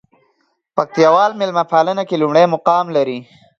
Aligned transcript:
پکتياوال 0.75 1.31
ميلمه 1.39 1.63
پالنه 1.71 2.03
کې 2.07 2.19
لومړى 2.21 2.43
مقام 2.55 2.85
لري. 2.95 3.19